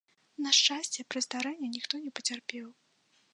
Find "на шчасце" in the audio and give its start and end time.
0.45-1.05